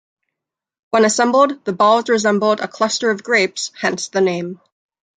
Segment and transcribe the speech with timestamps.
[0.89, 4.59] When assembled, the balls resembled a cluster of grapes, hence the name.